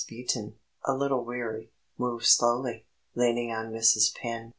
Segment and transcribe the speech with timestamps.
[0.09, 4.15] Beaton, a little weary, moved slowly, leaning on Mrs.
[4.15, 4.49] Penn.